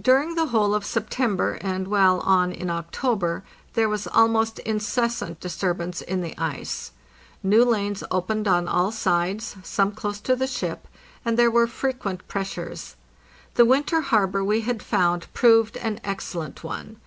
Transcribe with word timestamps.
During 0.00 0.36
the 0.36 0.46
whole 0.46 0.76
of 0.76 0.86
September, 0.86 1.58
and 1.60 1.88
well 1.88 2.20
on 2.20 2.52
in 2.52 2.70
October, 2.70 3.42
there 3.72 3.88
was 3.88 4.06
almost 4.06 4.60
incessant 4.60 5.40
disturbance 5.40 6.00
in 6.00 6.20
the 6.20 6.38
ice. 6.38 6.92
New 7.42 7.64
lanes 7.64 8.04
opened 8.12 8.46
on 8.46 8.68
all 8.68 8.92
sides, 8.92 9.56
some 9.64 9.90
close 9.90 10.20
to 10.20 10.36
the 10.36 10.46
ship, 10.46 10.86
and 11.24 11.36
there 11.36 11.50
were 11.50 11.66
frequent 11.66 12.28
press 12.28 12.54
ures. 12.54 12.94
The 13.54 13.64
winter 13.64 14.02
harbor 14.02 14.44
we 14.44 14.60
had 14.60 14.84
found 14.84 15.26
proved 15.34 15.76
an 15.78 16.00
excellent 16.04 16.62
one. 16.62 16.98